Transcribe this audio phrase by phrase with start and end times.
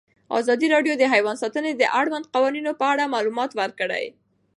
[0.39, 4.05] ازادي راډیو د حیوان ساتنه د اړونده قوانینو په اړه معلومات ورکړي.